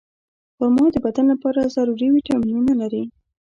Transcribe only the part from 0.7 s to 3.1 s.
د بدن لپاره ضروري ویټامینونه لري.